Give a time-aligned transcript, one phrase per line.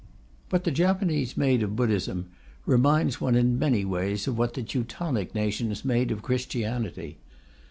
[0.49, 2.31] What the Japanese made of Buddhism
[2.65, 7.19] reminds one in many ways of what the Teutonic nations made of Christianity.